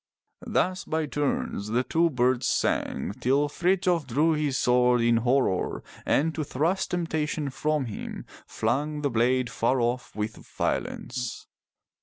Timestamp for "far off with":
9.51-10.37